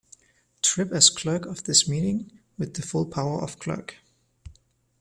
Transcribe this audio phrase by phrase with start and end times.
[0.63, 3.97] Tripp as clerk of this meeting with the full power of clerk.